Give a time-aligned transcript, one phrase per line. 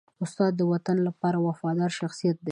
[0.23, 2.39] استاد د وطن لپاره وفادار شخصیت دی.